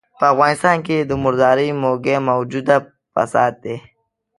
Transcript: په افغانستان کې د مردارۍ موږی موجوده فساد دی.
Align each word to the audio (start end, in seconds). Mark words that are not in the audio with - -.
په 0.19 0.25
افغانستان 0.33 0.77
کې 0.87 0.97
د 1.01 1.11
مردارۍ 1.23 1.69
موږی 1.81 2.17
موجوده 2.29 2.77
فساد 3.13 3.53
دی. 3.63 3.77